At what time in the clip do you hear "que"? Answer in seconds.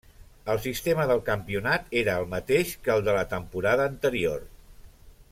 2.87-2.95